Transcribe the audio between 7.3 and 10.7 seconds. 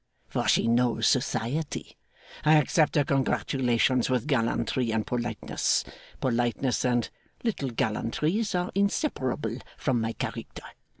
little gallantries are inseparable from my character.